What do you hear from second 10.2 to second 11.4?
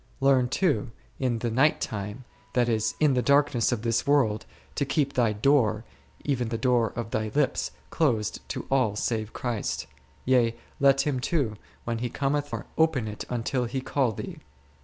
yea, let Him